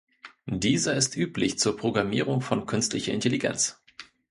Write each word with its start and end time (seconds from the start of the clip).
Dieser 0.47 0.95
ist 0.95 1.15
üblich 1.15 1.59
zur 1.59 1.77
Programmierung 1.77 2.41
von 2.41 2.65
Künstlicher 2.65 3.13
Intelligenz. 3.13 3.79